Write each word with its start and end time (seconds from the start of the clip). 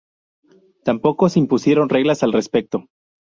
Tampoco 0.83 1.29
se 1.29 1.37
impusieron 1.37 1.87
reglas 1.89 2.23
al 2.23 2.33
respecto. 2.33 2.85